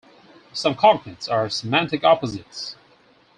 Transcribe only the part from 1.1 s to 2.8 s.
are semantic opposites.